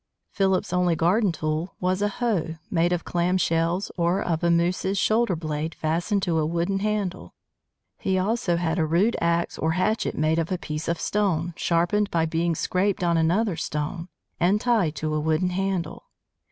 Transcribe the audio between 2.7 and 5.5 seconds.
made of clam shells or of a moose's shoulder